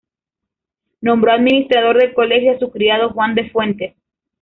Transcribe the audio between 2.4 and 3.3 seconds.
a su criado